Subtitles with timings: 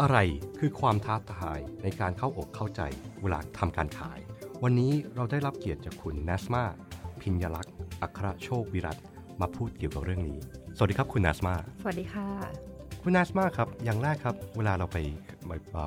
[0.00, 0.18] อะไร
[0.58, 2.82] คือความท้าทายในการเข้าอกเข้าใจ
[3.22, 4.18] เวลาทำการขาย
[4.62, 6.64] วันนี้เราได้รับเกียรติจากคุณนัสมา
[7.22, 8.98] พิญญลักษณ์อัครโชควิรัต
[9.40, 10.38] มาพูดเกี่ยวกับเรื่องนี้
[10.76, 12.28] สวัสดีครับคุณนัสมา สวัสดีค่ะ
[13.02, 14.98] คุณนัสมาครับ อย่างแรกครับ เวลาเราไป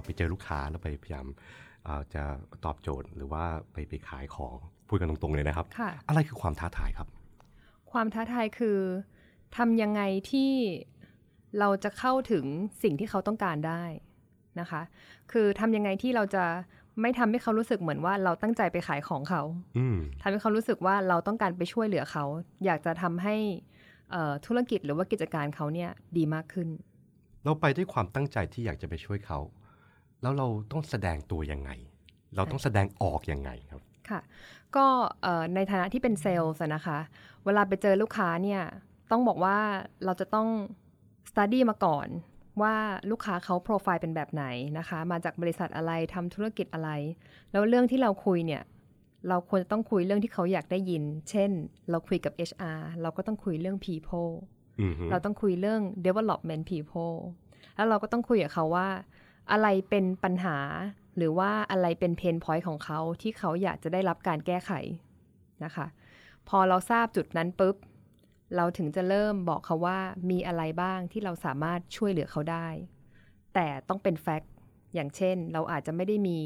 [0.04, 1.26] ไปเจอลูกค้าแล้วไปพยายาม
[2.14, 2.24] จะ
[2.66, 3.44] ตอบโจทย์หรือว่า
[3.74, 4.56] ไปไปขายของ
[4.88, 7.08] พูดกันตรงๆเลยนะครับค่ะอะไรคือความท้าทายครับ
[7.92, 8.78] ความท้าทายคือ
[9.58, 10.02] ทำยังไง
[10.32, 10.52] ที่
[11.60, 12.46] เราจะเข้าถึง
[12.84, 13.84] สิ่งที่เขาต้องการได้
[14.60, 14.82] นะคะ
[15.32, 16.46] คือทำยังไงที่เราจะ
[17.02, 19.42] ไม่ทำให้เขารู้สึกเหมือนว่าเราตั้งใจไปขายของเขา
[20.22, 22.26] ทำให้เขารู้สึกว่าเราต้องการไปช่วยเหลือเขา
[22.66, 23.36] อยากจะทำให้
[24.46, 26.68] ธุรกิจหรือว่ากิจการเขาเนี่ยดีมากขึ้น
[27.44, 29.40] เราไปด้วยความตั้งใจที่อยากจะไปช่วยเขา
[30.22, 31.72] แล้วเราต้องแสดงตัวยังไง
[32.36, 34.22] เราต้องแสดงออกยังไงครับ ค่ะ
[34.76, 34.86] ก็
[35.56, 37.00] ในฐานะที่เป็นเซลล์นะคะ
[37.46, 38.62] เวลาไปเจอลูกค้าเนี่ย
[39.12, 39.58] ต้องบอกว่า
[40.06, 40.48] เราจะต้อง
[41.30, 42.08] สตัดดี้มาก่อน
[42.62, 42.76] ว่า
[43.10, 44.46] ลูกค้าเขาโปรไฟล์เป็นแบบไหน
[44.78, 46.90] นะคะ มาจากบริษัทอะไรทำธุรกิจอะไร
[47.52, 48.64] แล้วเรื่องที่เราคุยเนี่ย
[49.30, 51.52] เราควรจะต้องคุยเรื่องที่เขาอยากได้ยิน เช่น
[51.90, 54.32] เราคุยกับ HR เราก็ต้องคุยเรื่อง people
[55.12, 57.16] เราต้องคุยเรื่อง development people
[57.76, 58.88] แล้วเราก็ต้องคุยกับเขาว่า
[59.52, 60.58] อะไรเป็นปัญหา
[61.18, 64.72] หรือว่าอะไรเป็นเพนพอยต์ของเขาที่เขาอยากจะได้รับการแก้ไข
[65.64, 65.86] นะคะ
[66.50, 67.76] พอเราทราบจุดนั้นปุ๊บ
[68.56, 72.68] เราถึงจะเริ่มบอกเขาว่ามีอะไรบ้างที่เราสามารถช่วยเหลือเขาได้
[73.54, 74.52] แต่ต้องเป็นแฟกต์
[74.94, 76.40] อย่างเช่น เราอาจจะไม่ได้มี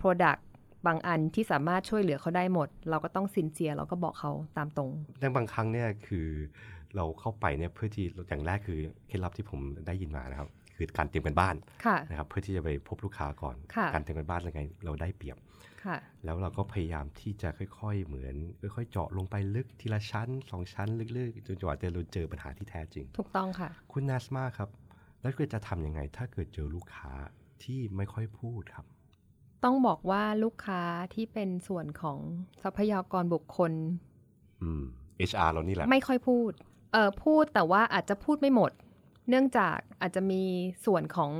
[0.00, 0.40] Product
[0.86, 6.28] บางอันที่สามารถช่วยเหลือเขาได้หมด เราก็ต้องสินเจียเราก็บอกเขาตามตรงแต่บางครั้งเนี่ยคือ
[6.96, 10.48] เราเข้าไปเนี่ยเพื่อที่อย่างแรกคือเคล็ดลับที่ผมได้ยินมานะครับ
[10.82, 11.54] คือการเตรียมกันบ้าน
[12.10, 13.56] นะครับเพื่อที่จะไปพบลูกค้าก่อน
[13.94, 15.38] การเตรียมกันบ้านยังไงเราได้เปรียบ
[16.24, 18.34] แล้วเราก็พยายามที่จะค่อย ๆ เหมือน
[18.76, 24.68] ค่อย ๆ เจาะลงไปลึกทีละชั้นสองชั้นลึกๆจนกว่าจะเราเจอปัญหาที่แท้จริง ถูกต้องค่ะ คุณนาสมาครับ
[25.22, 27.12] แล้วก็จะทำยังไง ถ้าเกิดเจอลูกค้า
[27.64, 28.86] ที่ไม่ค่อยพูดครับ
[29.64, 30.82] ต้องบอกว่าลูกค้า
[31.14, 32.18] ที่เป็นส่วนของ
[32.62, 33.72] ทรัพยากรบุคคล
[34.62, 34.84] อืม
[35.30, 36.52] HR เรานี่แหละ ไม่ค่อยพูด
[36.92, 38.72] เออพูดแต่ว่าอาจจะพูดไม่หมด
[39.28, 40.42] เนื่องจากอาจจะมี
[40.86, 41.32] ส่วนของ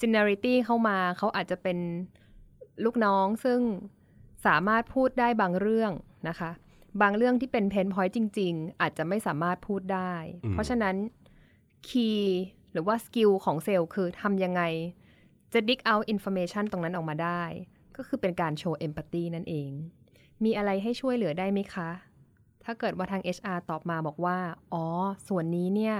[0.00, 1.78] seniority เข้ามา เขาอาจจะเป็น
[2.84, 3.60] ลูกน้องซึ่ง
[4.46, 5.92] สามารถพูดได้บางเรื่อง
[6.28, 6.50] นะคะ
[7.02, 10.14] บางเรื่องที่เป็น pain point จริง ๆ อาจจะไม่สามารถพูดได้
[10.50, 10.96] เพราะฉะนั้น
[11.88, 12.38] key
[12.72, 14.62] หรือว่า skill ของเซลล์คือทำยังไง
[15.52, 17.42] จะ dig out information ตรงนั้นออกมาได้
[17.96, 19.70] ก็คือเป็นการโชว์ empathy นั่นเอง
[20.44, 21.90] มีอะไรให้ช่วยเหลือได้ไหมคะ
[22.64, 24.38] ถ้าเกิดว่าทาง HR ตอบมาบอกว่า
[24.72, 24.84] อ๋อ
[25.28, 25.96] ส่วนนี้เนี่ย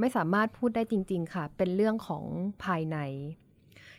[0.00, 2.24] ไม่สามารถพูดได้จริง ๆ ค่ะ เป็นเรื่องของ
[2.64, 2.98] ภายใน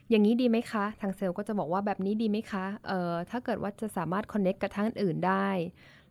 [0.10, 5.48] อย่างนี้ดีไหมคะ ทางเซลล์ก็จะบอกว่าแบบนี้ดีไหมคะเอ่อถ้าเกิดว่าจะสามารถคอนเน็กกับทั้งอื่นได้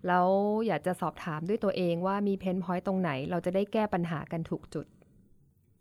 [0.06, 0.28] แล้ว
[0.66, 4.86] อยากจะสอบถามด้วยตัวเองว่ามีเพนพอยต์ตรงไหน เราจะได้แก้ปัญหากันถูกจุด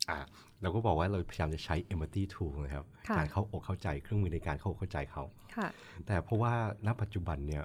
[0.09, 0.19] อ่า
[0.61, 2.85] เราก็บอกว่าเราพยายามจะใช้ empathy tool นะครับ
[3.17, 5.23] การเข้าอกเข้าใจเครื่องมือในการเข้าอกเข้าใจเขา
[6.05, 6.53] แต่เพราะว่า
[6.85, 7.63] ณปัจจุบันเนี่ย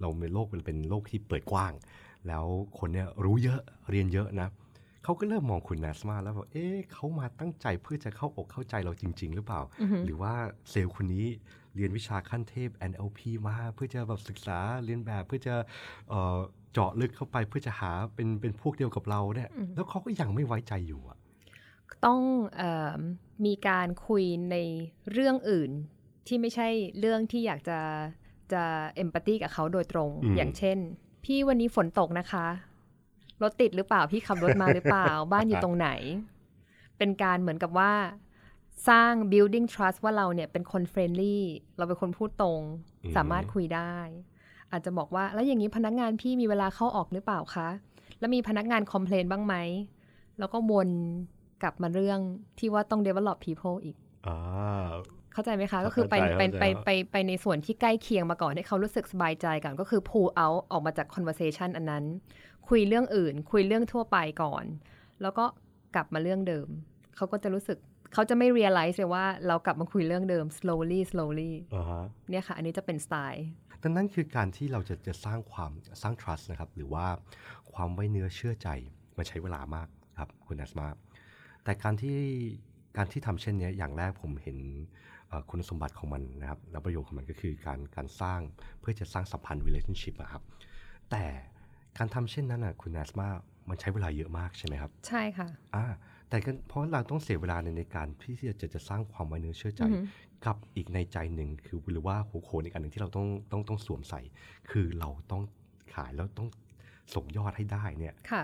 [0.00, 1.72] เราเป็นโลกเป็นโลกที่เปิดกว้าง
[2.28, 2.44] แล้ว
[2.78, 3.60] คนเนี่ยรู้เยอะ
[3.90, 4.48] เรียนเยอะนะ
[5.06, 9.60] เขาก็เริ่มมองคุณนัสมาแล้วบอกเอ๊ะเขามาตั้งใจเพื่อจะเข้าอกเข้าใจเราจริง ๆ หรือเปล่า
[10.04, 10.34] หรือว่า
[10.70, 11.26] เซลล์คนนี้
[11.76, 15.54] เรียนวิชาขั้นเทพ NLP มาเพื่อจะแบบศึกษาเรียนแบบเพื่อจะ
[16.72, 21.18] เจาะลึกเข้าไปเพื่อจะหาเป็นเป็นพวกเดียวกับเราเนี่ย แล้วเขาก็ยังไม่ไว้ใจอยู่อะ
[22.06, 22.20] ต้อง
[22.60, 22.62] อ
[23.46, 24.56] มีการคุยใน
[25.12, 25.70] เรื่องอื่น
[26.26, 26.68] ที่ไม่ใช่
[26.98, 27.80] เรื่องที่อยากจะ
[28.52, 28.64] จะ
[28.96, 30.78] เอมพัตตีกับเขาโดยตรงอย่างเช่น
[31.24, 32.46] พี่วันนี้ฝนตกนะคะ
[33.42, 35.88] รถติดหรือเปล่าพี่ขับรถมาหรือเปล่า บ้านอยู่ตรงไหน
[36.98, 37.92] เป็นการเหมือนกับว่า
[38.88, 41.44] สร้าง building trust ว่าเราเนี่ยเป็นคนเฟรนลี่
[41.76, 42.60] เราเป็นคนพูดตรง
[43.16, 43.96] สามารถคุยได้
[44.72, 47.68] อาจจะบอกว่าแล้วอย่างนี้พนักงานพี่มีเวลาเข้าออกหรือเปล่าคะ
[48.18, 49.54] แล้วมีพนักงานคอมเพลนบ้างไหม
[50.38, 50.90] แล้วก็วน
[51.62, 52.20] กลับมาเรื่อง
[52.58, 53.96] ที่ว่าต้อง develop people อีก
[55.32, 62.04] เข้าใจไหมคะ ก็คือไปไปไปไปไปในส่วนที่ใกล้เคียงมาก่อนให้เขารู้สึกสบายใจก่อนก็คือ pull out ออกมาจาก conversation อันนั้น
[62.68, 64.64] คุยเรื่องอื่น คุยเรื่องทั่วไปก่อน
[65.22, 65.44] แล้วก็
[65.94, 66.68] กลับมาเรื่องเดิม
[67.16, 67.78] เขาก็จะรู้สึก
[68.12, 71.52] เขาจะไม่ realize เลยว่าเรากลับมาคุยเรื่องเดิม slowly slowly
[72.30, 73.46] เนี่ยค่ะ อันนี้จะเป็นสไตล์
[73.82, 75.70] ดังนั้นคือการที่เราจะจะสร้างความ
[76.02, 77.06] สร้าง trust นะครับ หรือว่า
[77.74, 78.68] ความไว้เนื้อเชื่อใจ
[79.16, 79.88] มันใช้เวลามาก
[80.20, 80.88] ครับคุณนัสมา
[81.64, 82.18] แต่การที่
[82.96, 84.58] การที่ทำเช่นนี้อย่างแรกผมเห็น
[85.50, 88.40] คุณสมบัติของมันนะครับ แล้วประโยชน์ของมันก็คือการการสร้าง
[88.80, 90.42] เพื่อจะสร้างสัมพันธ์ relationship อะครับ
[91.10, 91.24] แต่
[91.96, 93.28] การทำเช่นนั้นอะคุณนัสมา
[93.68, 95.84] มันใช้เวลาเยอะมากใช่ไหมครับ ใช่ค่ะอ่า
[96.28, 96.36] แต่
[96.68, 99.82] เพราะเราต้องเสียเวลาในในการที่จะจะสร้างความไว้เนื้อเชื่อใจ
[100.46, 104.20] กับอีกในใจหนึ่งคือหรือว่าหัวโขนอีกอันหนึ่งที่เราต้องต้องต้องสวมใส่
[104.70, 105.42] คือเราต้อง
[105.94, 106.48] ขายแล้วต้อง
[107.14, 108.42] ส่งยอดให้ได้เนี่ยค่ะ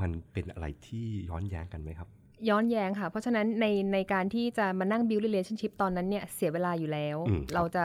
[0.00, 2.08] มันเป็นอะไรที่ย้อนแย้งกันไหมครับ
[2.48, 7.16] ย้อนแย้งค่ะ เพราะฉะนั้นในในการที่จะมานั่ง build relationship ตอนนั้นเนี่ยเสียเวลาอยู่แล้ว
[7.54, 7.84] เราจะ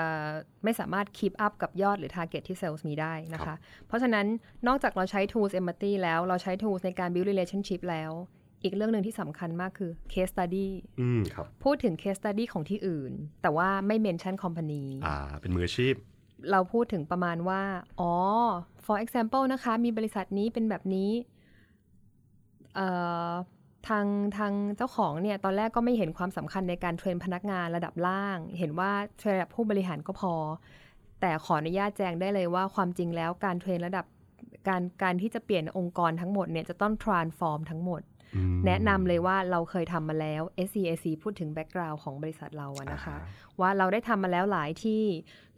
[0.63, 3.55] ไม่สามารถ keep up กับยอดหรือ target ที่ sales มีได้นะคะ
[3.88, 4.25] เพราะฉะนั้น
[4.67, 8.11] นอกจากเราใช้ tools empathy แล้วเราใช้ tools ในการ build relationship แล้ว
[8.63, 10.67] อีกเรื่องหนึ่งที่สำคัญมากคือ case study
[11.63, 15.95] พูดถึง case study ของที่อื่น แต่ว่าไม่ mention company อ่าเป็นมืออาชีพ
[16.51, 17.61] เราพูดถึงประมาณว่า
[18.00, 18.13] อ๋อ
[18.85, 21.11] for example นะคะ มีบริษัทนี้เป็นแบบนี้
[23.88, 24.06] ทาง
[24.38, 30.33] ทางเจ้าของเนี่ยตอนแรกก็ไม่เห็นความสำคัญในการเทรนพนักงานระดับล่าง เห็นว่าเทรนระดับผู้บริหารก็พอ
[31.21, 34.06] แต่ขออนุญาตแจ้งได้เลยว่าความจริงแล้วการเทรนระดับ
[34.68, 38.01] การการที่จะเปลี่ยนองค์กรทั้งหมดเนี่ยจะต้อง transform ทั้งหมด
[38.65, 43.15] แนะนำเลยว่าเราเคยทำมาแล้ว SCAC พูดถึงแบ็กกราวน์ของบริษัทเราอะนะคะ
[43.59, 45.03] ว่าเราได้ทำมาแล้วหลายที่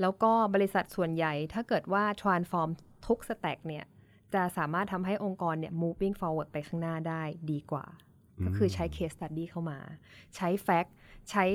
[0.02, 2.70] แล้วก็บริษัทส่วนใหญ่ ถ้าเกิดว่า transform
[3.08, 3.86] ทุกสแต็กเนี่ย
[4.34, 7.86] จะสามารถทำให้องค์กรเนี่ย moving forward ไปข้างหน้าได้ดีกว่า
[8.46, 9.80] ก็คือใช้ case study เข้ามา
[10.36, 10.90] ใช้ fact
[11.32, 11.46] ใช้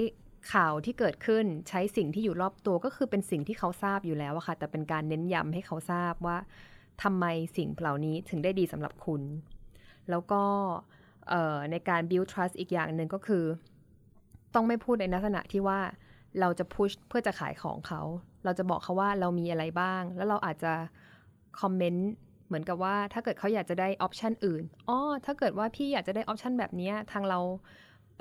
[0.52, 6.38] ข่าวที่เกิดขึ้นใช้สิ่งที่อยู่รอบตัวก็คือเป็นสิ่งที่เขาทราบอยู่แล้วอะค่ะ แต่เป็นการเน้นย้ำให้เขาทราบว่า
[7.02, 7.24] ทำไม
[7.56, 9.22] สิ่งเหล่านี้ถึงได้ดีสำหรับคุณ
[10.10, 10.42] แล้วก็
[11.70, 13.44] ในการ build trust อีกอย่างหนึ่งก็คือ
[14.54, 15.80] ต้องไม่พูดในลักษณะที่ว่า
[16.40, 18.02] เราจะ push เพื่อจะขายของเขา
[18.44, 20.72] เราจะบอกเขาว่าเรามีอะไรบ้าง แล้วเราอาจจะ
[21.60, 21.72] คอม
[22.50, 27.38] เมนต์เหมือนกับว่าถ้าเกิดเขาอยากจะได้ option อื่นอ๋อถ้าเกิดว่าพี่อยากจะได้ option แบบนี้ทางเรา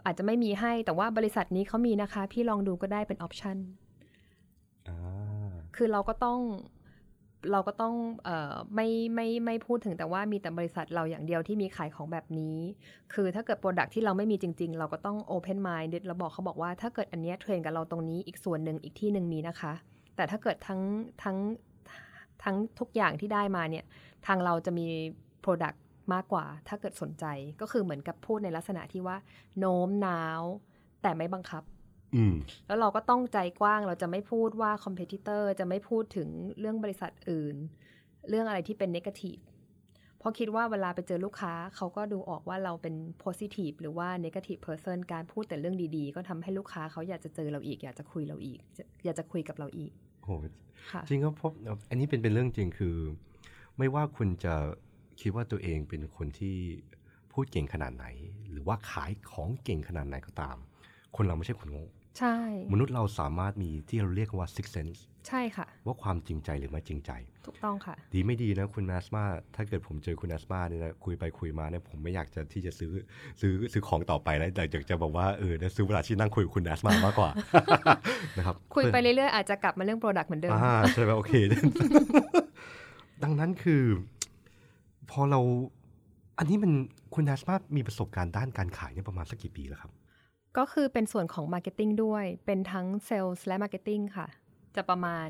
[0.06, 3.58] อาจจะไม่มีให้แต่ว่าบริษัทนี้เขามีนะคะ พี่ลองดูก็ได้เป็น option
[5.76, 6.40] คือเราก็ต้อง
[7.52, 7.96] เราก็ต้อง
[8.28, 12.58] ออไม่ไม่ไม่พูดถึงแต่ว่ามีแต่บริษัทเราอย่างเดียวที่มีขายของแบบนี้
[13.14, 19.74] คือถ้าเกิดโปรดักที่เราไม่มีจริง ๆ เราก็ต้อง Open Mind เราบอกเขาบอกว่าถ้าเกิดอันนี้เทรนกับเราตรงนี้อีกส่วนหนึ่งอีกที่หนึ่งมีนะคะ
[20.16, 20.82] แต่ถ้าเกิดทั้ง
[21.24, 21.38] ทั้ง
[22.44, 23.86] ทั้งทุกอย่างที่ได้มาเนี่ย
[24.28, 24.88] ทางเราจะมี
[25.44, 25.78] Product
[26.14, 27.26] มากกว่า ถ้าเกิดสนใจ
[27.62, 29.18] ก็คือเหมือนกับพูดในลักษณะที่ว่า
[29.60, 30.42] โน้มน้าว
[31.02, 31.64] แต่ไม่บังคับ
[32.68, 36.30] แล้วเราก็ต้องใจกว้างเราจะไม่พูดว่า competitor จะไม่พูดถึง
[36.60, 37.56] เรื่องบริษัทอื่น
[38.30, 39.38] เรื่องอะไรที่เป็น negative
[40.20, 48.60] เพราะคิดว่าเวลาไปเจอลูกค้าเขาก็ดูออกว่าเราเป็น positive หรือว่า negative person การพูดแต่เรื่องดีๆ ก็ทำให้ลูกค้าเขาอยากจะเจอเราอีก อยากจะคุยเราอีก
[49.06, 49.92] อยากจะคุยกับเราอีก
[50.24, 50.34] โอ้
[51.10, 51.52] จริงก็พบ
[51.90, 52.96] อันนี้เป็นเป็นเรื่องจริงคือ
[53.80, 54.54] ไม่ว่าคุณจะ
[55.22, 56.58] คิดว่าตัวเองเป็นคนที่
[57.32, 58.06] พูดเก่งขนาดไหน
[58.52, 60.58] หรือว่าขายของเก่งขนาดไหนก็ตาม
[61.16, 61.86] คนเราไม่ใช่คนโง่
[62.20, 62.36] ใช่
[62.74, 67.12] มนุษย์เราสามารถมีที่เราเรียกว่า six sense ใช่ค่ะ ว่าความจริงใจหรือไม่จริงใจ
[67.46, 69.24] ถูกต้องค่ะ ดีไม่ดีนะคุณแอสมา
[69.56, 72.92] ถ้าเกิดผมเจอคุณแอสมาเนี่ยนะคุยไปคุยมาเนี่ยผมไม่อยากจะที่จะซื้อ
[73.42, 77.30] ซื้อซื้อของต่อไปแล้วแต่อยากจะบอกว่าเออซื้อเวลาที่นั่งคุยกับคุณแอสมามากกว่า
[78.38, 81.34] นะครับคุยไปเรื่อยๆอาจจะกลับมาเรื่อง Product เหมือนเดิมอ่าใช่ไหมโอเค
[83.24, 83.84] ดังนั้นคือ
[85.12, 85.40] พอเรา
[86.38, 86.72] อันนี้มัน
[87.14, 89.92] คุณนัสมามีประสบการณ์ด้านการขายเนี่ยประมาณสักกี่ปีแล้วครับ
[90.58, 94.28] ก็คือเป็นส่วนของ marketing ด้วย เป็นทั้งเซลล์และ marketing ค่ะ
[94.76, 95.30] จะประมาณ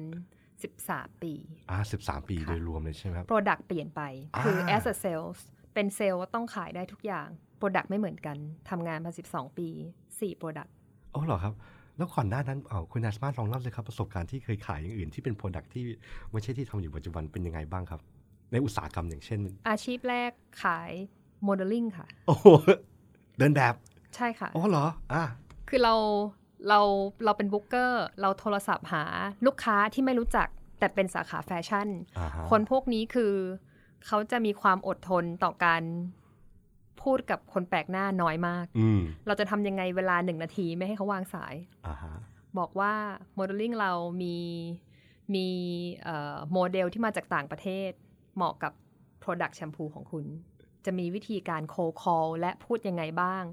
[0.59, 1.33] 13 ปี
[1.69, 4.01] อ่า13 ปีโดยรวมเลยใช่ไหมครับ Product เปลี่ยนไป
[4.43, 5.39] คือ as a sales
[5.73, 7.27] เป็นเซลล์ต้องขายได้ทุกอย่าง
[7.59, 8.37] Product ไม่เหมือนกัน
[8.69, 9.69] ทำงานมา 12 ปี
[10.09, 10.71] 4 Product
[11.13, 11.53] อ๋อเหรอครับ
[11.99, 15.83] แล้วก่อนหน้านั้นเอาคุณนัสมาลองเล่าเลยครับประสบการณ์ที่เคยขายอย่างอื่นที่เป็น Product ที่
[16.31, 18.01] ไม่ใช่ที่ทำอยู่ปัจจุบันเป็นยังไงบ้างครับ
[18.51, 20.31] ในอุตสาหกรรมอย่างเช่น อาชีพแรก
[20.63, 20.91] ขาย
[21.43, 22.35] โมเดลลิ่งค่ะ โอ้
[23.37, 23.73] เดินแบบ
[24.15, 25.23] ใช่ค่ะอ๋อเหรออะ
[25.69, 25.95] คือเรา
[26.67, 26.79] เรา
[27.25, 29.03] เราเป็นบุ๊กเกอร์เราโทรศัพท์หา
[29.45, 30.47] ลูกค้าที่ไม่รู้จัก
[30.79, 31.87] แต่เป็นสาขาแฟชั่น
[32.51, 33.33] คนพวกนี้คือ
[34.05, 35.83] เขาจะมีความอดทนต่อการ
[37.03, 38.65] พูดกับคนแปลกหน้าน้อยมาก
[39.27, 41.55] เราจะทำยังไงเวลาหนึ่งนาทีไม่ให้เขาวางสาย
[42.57, 42.93] บอกว่า
[43.35, 43.91] โมเดลลิ่งเรา
[44.23, 44.37] มี
[45.35, 45.47] มี
[46.53, 47.91] โมเดลที่มาจากต่างประเทศ
[48.35, 48.73] เหมาะกับ
[49.23, 50.25] Product แชมพูของคุณ
[50.85, 53.43] จะมีวิธีการ cold call และพูดยังไงบ้าง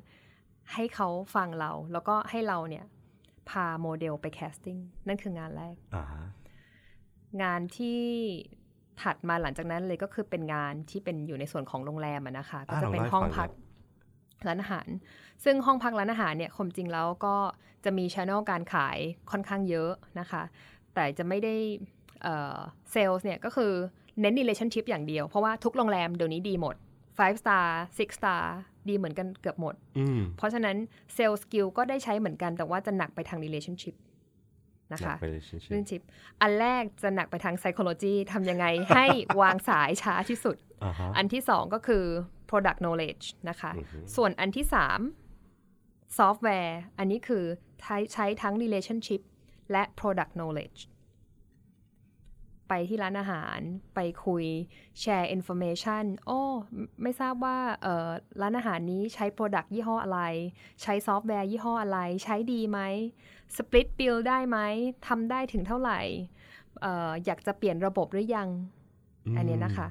[0.73, 2.85] ให้เขาฟังเรา แล้วก็ให้เราเนี่ย
[3.49, 5.77] พาโมเดลไป casting นั่นคืองานแรก
[7.43, 8.03] งานที่
[9.03, 13.49] ถัดมาหลังจากนั้นเลยก็คือเป็นงานที่เป็นอยู่ในส่วนของโรงแรมนะคะ ก็จะเป็นห้องพัก
[14.47, 14.89] ร้านอาหาร
[15.45, 17.37] ซึ่งห้องพักร้านอาหารเนี่ยความจริงแล้วก็
[17.85, 18.99] จะมี channel การขาย
[19.31, 20.43] ค่อนข้างเยอะนะคะ
[20.95, 21.55] แต่จะไม่ได้
[22.93, 23.73] เซลล์เนี่ยก็คือ
[24.21, 26.75] เน้น relationship อย่างเดียว เพราะว่าทุกโรงแรมเดี๋ยวนี้ดีหมด
[27.19, 27.67] five star
[27.99, 28.43] six star
[28.89, 29.75] ดีเหมือนกันเกือบหมด
[30.37, 30.77] เพราะฉะนั้น
[31.15, 33.95] sales skill ก็ได้ใช้เหมือนกันแต่ว่าจะหนักไปทาง relationship
[34.93, 36.03] นะคะ relationship
[36.43, 39.07] อันแรกจะหนักไปทาง psychology ทำยังไงให้
[39.41, 40.57] วางสายช้าที่สุด
[41.17, 42.05] อันที่สองก็คือ
[42.51, 43.71] product knowledge นะคะ
[44.17, 45.01] ส่วนอันที่สาม
[46.19, 47.45] ซอฟต์แวร์ อันนี้คือ
[47.81, 49.21] ใช้ใช้ทั้ง relationship
[49.73, 50.81] และ product knowledge
[52.69, 53.59] ไปที่ร้านอาหาร
[53.95, 54.45] ไปคุย
[55.01, 56.41] แชร์ information โอ้
[57.03, 57.59] ไม่ทราบว่า
[58.41, 60.21] ร้านอาหารนี้ใช้ product ยี่ห้ออะไร
[60.83, 62.81] ใช้ซอฟต์แวร์ยี่ห้ออะไร ใช้ดีไหม
[63.57, 64.59] split bill ได้ไหม
[65.07, 66.01] ทำได้ถึงเท่าไหร่
[66.85, 68.49] อออยากจะเปลี่ยนระบบหรือยัง
[69.37, 69.89] อันนี้นะคะ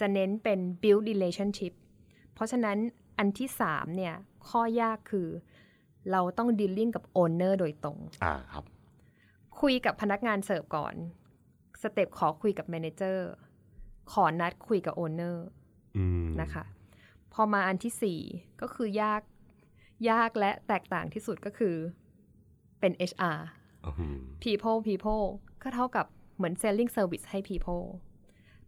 [0.00, 1.72] จะเน้นเป็น build relationship
[2.34, 2.78] เพราะฉะนั้น
[3.18, 4.14] อันที่สามเนี่ย
[4.48, 5.28] ข้อยากคือ
[6.10, 8.64] เราต้อง dealing กับ owner โดยตรงอ่าครับ
[9.60, 10.94] คุยกับพนักงานเสิร์ฟก่อน
[11.82, 13.28] step ขอคุยกับ manager
[14.12, 15.46] ขอนัดคุยกับ owner
[16.40, 16.64] นะคะ
[17.32, 18.20] พอมาอันที่สี่
[18.60, 19.22] ก็คือยาก
[20.10, 21.74] ยากและแตกต่างที่สุดก็คือ
[22.80, 23.38] เป็น HR
[24.42, 25.24] people people
[25.62, 26.06] ก็เท่ากับ
[26.36, 27.84] เหมือน selling service ให้ people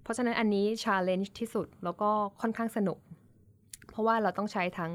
[0.03, 2.99] เพราะฉะนั้นอันนี้ challenge ที่สุดแล้วก็ค่อนข้างสนุก
[3.89, 4.93] เพราะว่าเราต้องใช้ทั้ง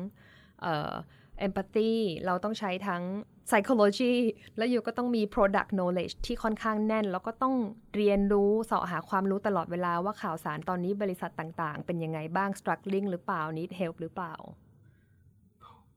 [1.47, 1.91] empathy
[2.25, 3.03] เราต้องใช้ทั้ง
[3.49, 4.13] psychology
[4.57, 7.55] และอยู่ก็ต้องมี product knowledge ที่ค่อนข้างแน่น แล้วก็ต้อง
[7.95, 14.33] เรียนรู้สาะหาความรู้ตลอดเวลาว่าข่าวสารตอนนี้บริษัทต่างๆ เป็นยังไงบ้าง struggling หรือเปล่า need help หรือเปล่า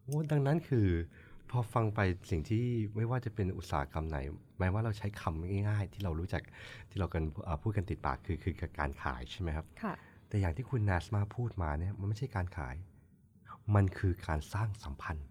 [0.05, 0.89] โอ้ดังนั้นคือ
[1.51, 2.01] พอฟังไป
[2.31, 2.65] สิ่งที่
[2.97, 4.19] ไม่ว่าจะเป็นอุตสาหกรรมไหน
[4.59, 6.43] แม้ว่าเราใช้คำง่ายๆ ที่เรารู้จัก
[6.91, 7.25] ที่เรากัน
[7.63, 9.95] พูดกันติดปากคือคือการขายใช่ไหมครับค่ะ
[10.29, 12.77] แต่อย่างที่คุณนาสมาพูดมาเนี่ยมันไม่ใช่การขาย
[13.75, 15.28] มันคือการสร้างสัมพันธ์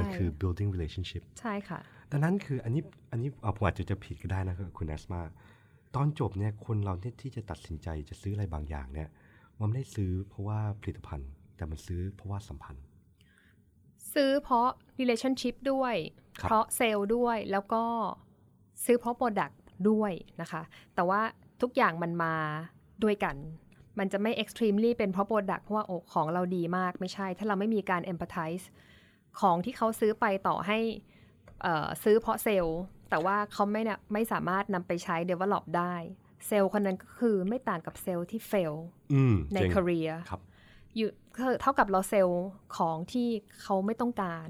[0.02, 5.20] ันคือ building relationship ใช่ค่ะ ดังนั้นคืออันนี้อันนี้ผมอาจจะจะผิดก็ได้นะคุณแอสมา
[5.94, 9.08] ตอนจบเนี่ยคนเราที่จะตัดสินใจจะซื้ออะไรบางอย่างเนี่ย
[9.58, 12.84] มันไม่ได้ซื้อเพราะว่าผลิตภัณฑ์ แต่มันซื้อเพราะว่าสัมพันธ์
[14.14, 14.68] ซื้อเพราะ
[15.00, 15.94] relationship ด้วย
[16.42, 17.82] เพราะเซลล์ด้วยแล้วก็
[18.84, 19.54] ซื้อเพราะ product
[19.90, 20.62] ด้วยนะคะ
[20.94, 21.20] แต่ว่า
[21.62, 22.34] ทุกอย่างมันมา
[23.04, 23.36] ด้วยกัน
[23.98, 28.64] มันจะไม่ extremely เป็นเพราะ product เพราะว่าโอ้ของเราดีมากไม่ใช่ ถ้าเราไม่มีการ empathize
[29.40, 30.78] ของที่เขาซื้อไปต่อให้
[32.02, 32.78] ซื้อเพราะเซลล์
[33.10, 35.94] แต่ว่าเขาไม่เนี่ยไม่สามารถนำไปใช้ develop ได้
[36.46, 38.74] เซลล์คนนั้นก็คือไม่ต่างกับเซลล์ที่ fail
[39.54, 40.12] ใน career
[40.96, 41.10] อยู่
[41.60, 42.44] เท่ากับเรา sell
[42.76, 43.28] ของที่
[43.62, 44.48] เขาไม่ต้องการ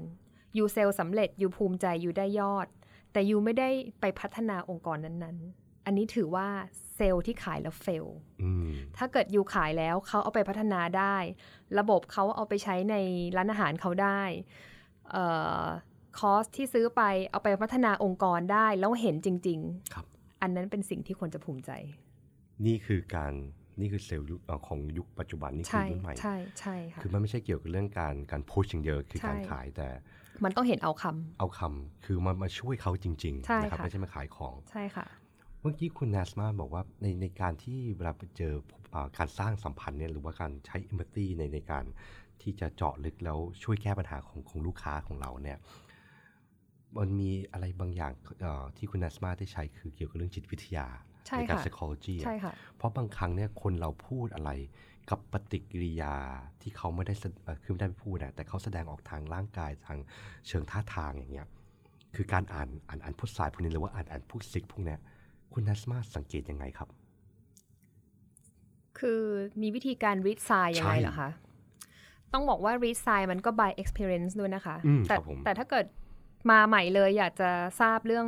[0.57, 2.67] you sell สำเร็จ you ภูมิใจ you ได้ยอด
[3.11, 3.69] แต่ you ไม่ได้
[4.01, 6.47] ไปพัฒนาองค์กรนั้นๆ อันนี้ถือว่า
[6.95, 8.05] เซลล์ที่ขายแล้ว fail
[8.97, 11.15] ถ้าเกิด you ขายแล้วเขาเอาไปพัฒนาได้
[11.79, 12.95] ระบบเขาเอาไปใช้ใน
[13.37, 14.21] ร้านอาหารเขาได้
[16.19, 20.05] คอร์สที่ซื้อไปเอาไปพัฒนาองค์กรได้แล้วเห็นจริง ๆ ครับ
[20.41, 21.71] อันนั้นเป็นสิ่งที่ควรจะภูมิใจ
[22.65, 23.33] นี่คือการ
[23.79, 24.27] นี่คือเซลล์
[24.67, 29.87] ของยุคปัจจุบันนี่คือรุ่นใหม่ใช่ใช่ค่ะคือมันไม่ใช่เกี่ยวกับเรื่องการการพูดอย่างเดียวคือการขายแต่
[30.43, 35.07] มันต้องเห็นเอาคำเอาคำคือมันมาช่วยเขาจริงๆนะครับไม่ใช่มาขายของใช่ค่ะ
[35.61, 38.53] เมื่อกี้คุณนัสมาบอกว่าในในการที่เวลาไปเจอ
[39.17, 41.85] การสร้างสัมพันธ์เนี่ยหรือว่าการใช้อิมพัตตีในในการ
[42.41, 45.57] ที่จะเจาะลึกแล้วช่วยแก้ปัญหาของของลูกค้าของเราเนี่ย
[46.97, 48.13] มันมีอะไรบางอย่าง
[48.77, 50.87] ที่คุณนัสมาได้ใช้คือเกี่ยวกับเรื่องจิตวิทยา
[51.37, 54.51] ในการ psychology ใช่ค่ะเพราะบางครั้งเนี่ยคนเราพูดอะไร
[55.09, 56.15] กับปฏิกิริยา
[56.61, 57.13] ที่เขาไม่ได้
[57.63, 59.99] คือไม่ได้พูดนะแต่เขาแสดงออกทางร่างกายทาง
[60.47, 61.47] เชิงท่าทางอย่างเงี้ย
[62.15, 64.99] คือการอ่านอ่านอ่านพูดสายพวกนี้หรือว่าอ่านอ่านพูดซิกพวกเนี้ย
[65.53, 66.89] คุณนัสมาสังเกตยังไงครับ
[68.99, 69.21] คือ
[69.61, 71.29] มีวิธีการรีดทรายยังไงเหรอคะ
[72.33, 74.75] ต้องบอกว่า read sign มันก็ by experience ด้วยนะคะ
[75.07, 75.85] แต่แต่ถ้าเกิด
[76.51, 78.27] มาใหม่เลยอยากจะทราบเรื่อง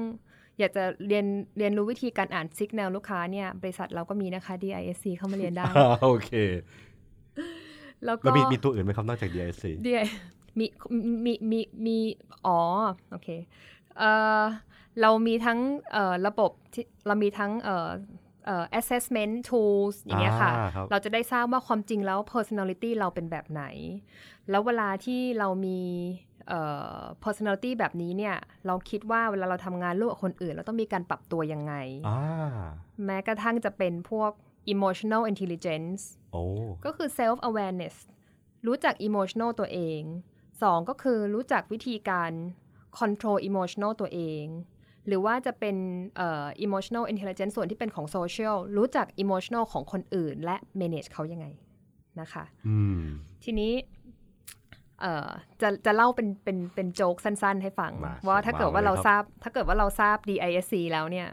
[0.59, 1.25] อยากจะเรียน
[1.57, 5.65] เรียนรู้วิธีการอ่านซิกแนลลูกค้าเนี่ย บริษัทเราก็มีนะคะ DISC เข้ามาเรียนได้
[6.03, 6.31] โอเค
[8.05, 10.05] แล้วก็มีมีตัวอื่นไหมครับนอกจาก DISC DI
[10.59, 10.65] มี
[11.25, 11.97] มีมีมี
[12.47, 12.59] อ๋อ
[13.11, 13.29] โอเค
[13.97, 14.03] เอ
[14.41, 14.43] อ
[15.01, 15.59] เรามีทั้ง
[16.27, 17.51] ระบบที่เรามีทั้ง
[18.79, 20.51] assessment tools อย่างเงี้ยค่ะ
[20.91, 23.63] เราจะได้ทราบว่าความจริงแล้ว personality เราเป็นแบบไหน
[24.49, 25.79] แล้วเวลาที่เรามี
[27.23, 28.35] personality แบบนี้เนี่ย
[28.67, 31.73] เราคิดว่าเวลาเราทำงานร่วมกับคนอื่น เราต้องมีการปรับตัวยังไง
[33.05, 34.31] แม้กระทั่งจะเป็นพวก
[34.73, 36.01] emotional intelligence
[36.85, 37.95] ก็คือ self awareness
[38.67, 40.01] รู้จัก emotional ตัวเอง
[40.61, 42.31] สองก็คือรู้จักวิธีการ
[42.99, 44.43] control emotional ตัวเอง
[45.07, 45.75] หรือว่าจะเป็น
[46.65, 51.45] emotional intelligence ส่วนที่เป็นของ social รู้จัก emotional ของคนอื่น และ manage เขายังไง
[52.19, 52.43] นะคะ
[53.43, 53.73] ทีนี้
[55.61, 57.91] จะจะเล่าเป็นเป็นเป็นโจ๊กสั้น ๆ ให้ฟัง
[58.27, 61.27] ว่าถ้าเกิดว่าเราทราบถ้าเกิดว่าเราทราบ DISC แล้วเนี่ย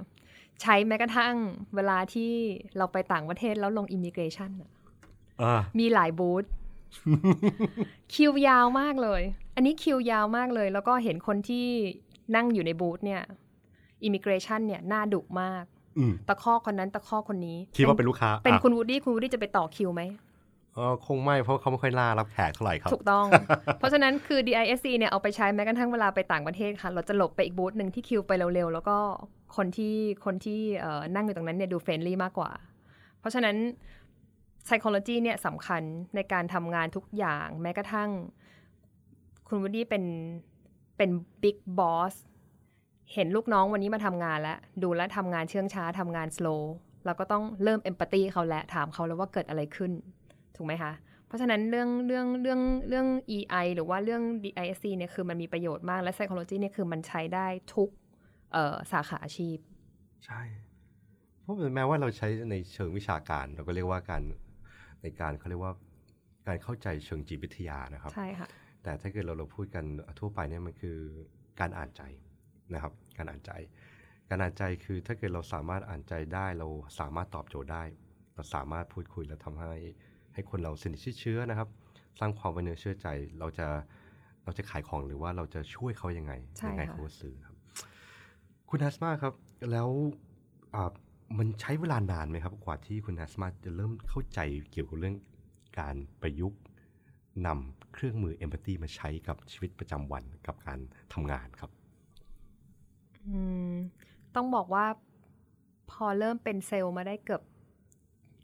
[0.62, 1.34] ใช้แม้กระทั่ง
[1.74, 2.32] เวลาที่
[2.76, 4.50] เราไปต่างประเทศแล้วลงอิมิเกรชัน
[5.78, 6.44] มีหลายบูธ
[8.14, 9.22] คิวยาวมากเลย
[9.54, 11.66] อันนี้คิวยาวมากเลย แล้วก็เห็นคนที่
[12.36, 13.22] นั่งอยู่ในบูธเนี่ย
[14.04, 15.64] immigration เนี่ยหน้าดุมาก
[16.28, 20.02] ตะคอกคนนั้นตะคอกคนนี้ คิดว่าเป็นลูกค้า เป็นคุณวูดดี้คุณวูดดี้จะไปต่อคิวไหม
[20.74, 23.26] เออคงไม่เพราะเขาไม่ค่อยหน้ารับแขกเท่าไหร่ครับ ถูกต้อง
[23.78, 28.96] เพราะฉะนั้นคือ DISC เนี่ยเอาไปใช้แม้กระทั่งเวลาไปต่างประเทศค่ะ เราจะหลบไปอีกบูธหนึ่งที่คิวไปเร็วๆ แล้วก็
[29.56, 30.60] คนที่คนที่
[31.14, 32.50] นั่งอยู่ตรงนั้นเนี่ยดู friendly มากกว่า
[33.20, 33.56] เพราะฉะนั้น
[34.66, 35.82] psychology เนี่ยสำคัญ
[36.14, 38.10] ในการทำงานทุกอย่างแม้กระทั่ง
[39.48, 40.04] คุณวูดดี้เป็น
[40.96, 41.10] เป็น
[41.42, 42.14] big boss
[43.14, 49.92] เห็นลูกน้องวันนี้มาทำงานแล้ว ดูแล้วทำงานเชื่องช้าทำงาน slow เราก็ต้องเริ่ม empathy เขาแล้วถามเขาแล้วว่าเกิดอะไรขึ้น
[50.56, 50.92] ถูกไหมคะ
[51.26, 57.90] เพราะฉะนั้นเรื่องเรื่องเรื่องเรื่อง EI หรือว่าเรื่อง DISC เนี่ยคือมันมีประโยชน์มากและ psychology เนี่ยคือมันใช้ได้ทุก
[58.92, 59.56] สาขาอาชีพ
[60.26, 60.42] ใช่
[61.40, 64.22] เพราะแม้ว่าเราใช้ในเชิงวิชาการ เราก็เรียกว่าการ
[65.02, 65.72] ในการเขาเรียกว่า
[66.46, 68.48] การเข้าใจเชิงจิตวิทยานะครับ ใช่ค่ะ
[68.82, 69.84] แต่ถ้าเกิดเราเราพูดกัน
[70.18, 70.96] ทั่วไปเนี่ยมันคือ
[71.60, 72.02] การอ่านใจ
[72.74, 73.52] นะครับ การอ่านใจ
[74.28, 76.68] การอ่านใจคือถ้าเกิดเราสามารถอ่านใจได้เรา
[77.00, 77.82] สามารถตอบโจทย์ได้
[78.34, 79.72] เราสามารถพูดคุยและทำให้
[80.34, 81.68] ให้คนเราสนิทเชื้อนะครับ
[82.18, 83.08] สร้างความไว้เนื้อเชื่อใจ
[83.38, 83.66] เราจะ
[84.44, 86.32] เราจะขายของหรือว่าเราจะช่วยเขายังไง
[86.68, 87.56] ยังไงเขาซื้อครับ
[88.68, 89.34] คุณฮัสมาครับ
[89.70, 89.88] แล้ว
[91.38, 95.16] มันใช้เวลานานไหมครับ กว่าที่คุณฮัสมาจะเริ่มเข้าใจเกี่ยวกับเรื่อง
[95.80, 96.60] การประยุกต์
[97.46, 100.78] นำเครื่องมือเอมพัตตีมาใช้กับชีวิตประจำวันกับการ
[101.12, 101.70] ทำงานครับ
[104.36, 104.86] ต้องบอกว่า
[105.90, 107.42] พอเริ่มเป็นเซลล์มาได้เกือบ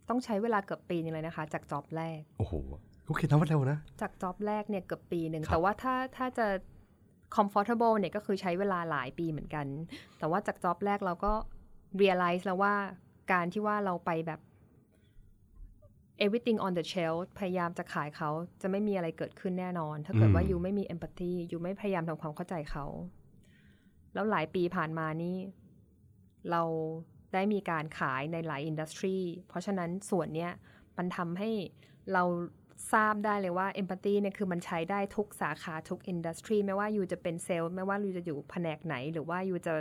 [0.09, 2.55] ต้องใช้เวลาเกือบปีนึงเลยนะคะ จากจ็อบแรก โอ้โห
[3.07, 6.47] โอเคทำว่าเร็วนะ จากจ็อบแรกเนี่ยเกือบปีหนึ่ง แต่ว่าถ้าถ้าจะ
[7.37, 9.67] comfortable เนี่ยก็คือใช้เวลาหลายปีเหมือนกัน
[10.19, 11.33] แต่ว่าจากจ็อบแรกเราก็
[12.01, 12.75] realize แล้วว่า
[13.33, 14.41] การที่ว่าเราไปแบบ
[16.25, 18.31] everything on the shelf พยายามจะขายเขา
[18.63, 22.87] จะไม่มีอะไรเกิดขึ้นแน่นอน ถ้าเกิดว่ายูไม่มี empathy ยูไม่พยายามทำความเข้าใจเขา
[24.17, 25.37] แล้วหลายปีผ่านมานี่
[26.51, 26.63] เรา
[27.35, 29.17] ได้มีการขายในหลายอินดัสทรี
[29.49, 30.53] เพราะฉะนั้นส่วนเนี้ย
[30.97, 31.51] มันทำให้
[32.13, 32.23] เรา
[32.93, 39.75] ทราบได้เลยว่า empathy เนี่ยคือมันใช้ได้ทุกสาขาทุก industry ไม่ว่า you จะเป็นเซลล์ไม่ว่า you จะอยู่แผนกไหน หรือว่า you จะ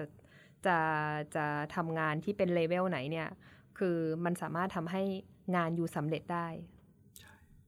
[0.66, 0.78] จะ
[1.36, 3.30] จะทำงานที่เป็น level ไหนเนี่ย
[3.78, 5.04] คือมันสามารถทำให้
[5.56, 6.48] งาน you สำเร็จได้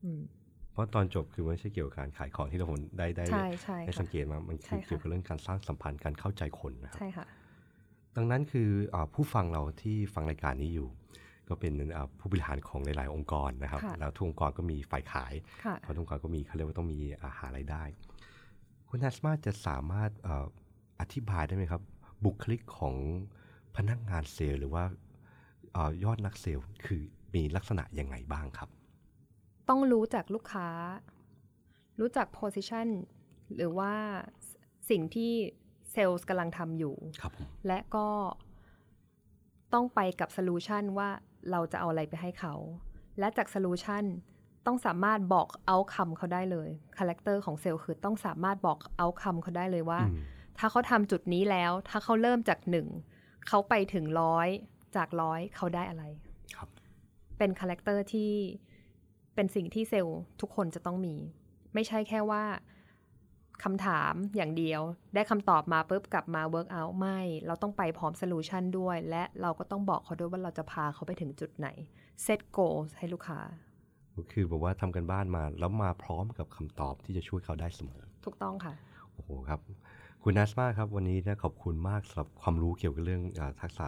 [0.00, 0.37] เพ
[0.78, 2.68] ราะตอนจบคือไม่ใช่เกี่ยวกับการขายของที่เรา
[2.98, 3.24] ได้ได้
[3.86, 4.56] ได้สังเกตมามัน
[4.86, 7.26] เกี่ยวกับเรื่องการสร้างสัมพันธ์การเข้าใจคนนะครับใช่ค่ะ
[8.16, 10.88] ดังนั้นคืออผู้ฟังเราที่ฟังรายการนี้อยู่
[11.48, 11.72] ก็เป็น
[12.18, 15.34] ผู้บริหารของหลาย ๆ องค์กรนะครับ แล้วทุกองค์กรก็มีฝ่ายขาย
[15.80, 17.82] เพราะทุกองค์กรก็มีเขาเรียกว่าต้องมีอาหารายได้
[18.88, 20.10] คุณนัสมาจะสามารถ
[21.00, 21.82] อธิบายได้ไหมครับ
[22.24, 22.94] บุคลิกของ
[23.76, 24.84] พนักงานเซลล์หรือว่า
[26.04, 27.02] ยอดนักเซลล์คือ
[27.34, 28.68] มีลักษณะยังไงบ้างครับ
[29.68, 30.68] ต้องรู้จักลูกค้า
[32.00, 32.88] รู้จัก position
[33.56, 33.92] หรือว่า
[34.90, 35.32] สิ่งที่
[35.92, 36.94] เซลล์กำลังทำอยู่
[37.66, 38.08] และก็
[39.74, 41.08] ต้องไปกับ solution ว่า
[41.50, 42.54] เราจะเอาอะไรไปให้เขา
[43.18, 44.04] และจาก solution
[44.66, 50.00] ต้องสามารถบอก outcome เขาได้เลย character ของเซลล์คือต้องสามารถบอก outcome เขาได้เลยว่า
[50.58, 52.86] ถ้าเขาทำจุดนี้แล้ว ถ้าเขาเริ่มจากหนึ่ง
[53.48, 54.48] เขาไปถึงร้อย
[54.96, 56.04] จากร้อยเขาได้อะไร
[57.38, 58.32] เป็น character ที่
[59.38, 61.16] เป็นสิ่งที่เซลล์ทุกคนจะต้องมี
[61.74, 62.44] ไม่ใช่แค่ว่า
[63.64, 64.80] คำถามอย่างเดียว
[65.14, 71.68] ได้คำตอบมาปุ๊บกลับมา work out ไม่ เราต้องไปพร้อมโซลูชันด้วย และเราก็ต้องบอกเขาด้วยว่าเราจะพาเขาไปถึงจุดไหน
[72.24, 73.40] set goals ให้ลูกค้า
[74.16, 78.74] ก็คือบอกว่าทำกันบ้านมา แล้วมาพร้อมกับคำตอบที่จะช่วยเขาได้เสมอ ถูกต้องค่ะ
[79.14, 79.60] โอ้โหครับ
[80.22, 83.22] คุณนัสมาครับ วันนี้ขอบคุณมากสำหรับความรู้เกี่ยวกับเรื่อง
[83.60, 83.86] ทักษะ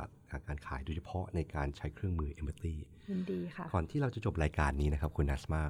[0.49, 2.75] การขายโดยเฉพาะในการใช้เครื่องมือ Empathy
[3.11, 5.63] ยินดีค่ะ ก่อนที่เราจะจบรายการนี้นะครับ คุณนัสมา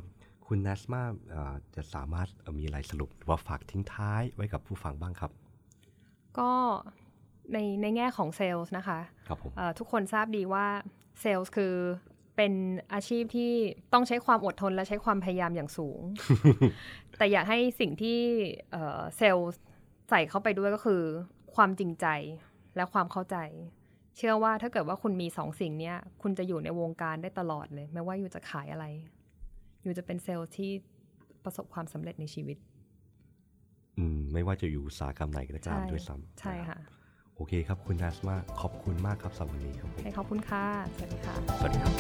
[0.46, 1.03] คุณนัสมา
[1.77, 5.31] จะสามารถมีอะไรสรุปหรือว่าฝากทิ้งท้ายไว้กับผู้ฟังบ้างครับ
[6.38, 6.51] ก็
[7.53, 10.66] ในในแง่ของเซลล์นะคะครับผมทุกคนทราบดีว่า
[11.20, 11.75] เซลล์คือ
[12.37, 12.53] เป็น
[12.92, 13.53] อาชีพที่
[13.92, 16.01] ต้องใช้ความอดทนและใช้ความพยายามอย่างสูง
[17.18, 18.18] แต่อยากให้สิ่งที่
[19.18, 19.53] เซลล์
[20.11, 21.03] ใส่เข้าไปด้วยก็คือ
[21.55, 22.07] ความจริงใจ
[22.77, 23.37] และความเข้าใจ
[24.16, 25.92] เชื่อว่าถ้าเกิดว่าคุณมีสองสิ่งนี้
[26.23, 28.87] คุณจะอยู่ในวงการได้ตลอดเลย ไม่ว่าอยู่จะขายอะไร
[29.83, 30.70] อยู่จะเป็นเซลล์ที่
[31.44, 32.57] ประสบความสำเร็จในชีวิต
[33.99, 36.79] อืม ไม่ว่าจะอยู่อุตสาหกรรมไหนก็ตามด้วยซ้ำใช่ค่ะ
[37.37, 40.64] โอเคครับคุณนัสมาขอบคุณมากครับสำหรับวันนี้ครับขอบคุณค่ะ
[40.96, 41.92] สวัสดีค่ะ สวัสดีครับ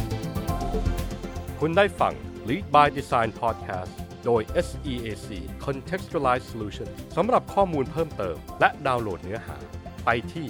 [1.60, 2.12] คุณได้ฟัง
[2.48, 5.28] Lead by Design Podcast โดย SEAC
[5.64, 9.56] Contextualized Solution สำหรับข้อมูลเพิ่มเติม และดาวน์โหลดเนื้อหา
[10.04, 10.46] ไปที่